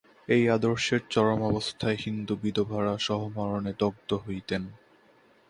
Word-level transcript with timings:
এই 0.29 0.43
আদর্শের 0.49 1.01
চরম 1.09 1.39
অবস্থায় 1.43 1.97
হিন্দু 1.97 2.33
বিধবারা 2.43 2.93
সহমরণে 3.07 3.71
দগ্ধ 3.79 4.09
হইতেন। 4.25 4.63